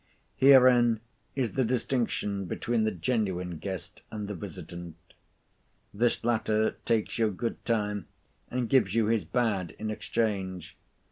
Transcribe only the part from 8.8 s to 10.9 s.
you his bad in exchange.